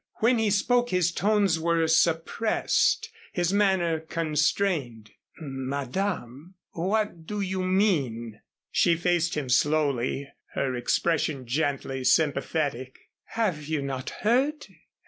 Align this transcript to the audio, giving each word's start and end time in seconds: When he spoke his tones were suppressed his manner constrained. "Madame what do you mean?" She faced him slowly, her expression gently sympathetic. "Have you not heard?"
When 0.15 0.39
he 0.39 0.49
spoke 0.49 0.89
his 0.89 1.11
tones 1.11 1.59
were 1.59 1.85
suppressed 1.87 3.11
his 3.33 3.53
manner 3.53 3.99
constrained. 3.99 5.11
"Madame 5.39 6.55
what 6.71 7.27
do 7.27 7.39
you 7.39 7.61
mean?" 7.61 8.41
She 8.71 8.95
faced 8.95 9.35
him 9.37 9.47
slowly, 9.47 10.27
her 10.55 10.73
expression 10.73 11.45
gently 11.45 12.03
sympathetic. 12.03 12.97
"Have 13.25 13.67
you 13.67 13.83
not 13.83 14.09
heard?" 14.09 14.65